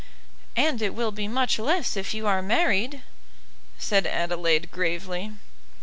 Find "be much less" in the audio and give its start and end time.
1.11-1.95